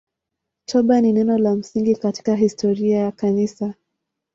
[0.65, 3.73] Toba ni neno la msingi katika historia ya Kanisa.